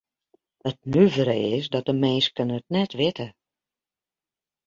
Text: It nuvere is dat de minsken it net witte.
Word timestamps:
It 0.69 0.77
nuvere 0.91 1.35
is 1.57 1.65
dat 1.73 1.85
de 1.89 1.95
minsken 2.03 2.49
it 2.57 2.65
net 2.75 2.91
witte. 2.99 3.27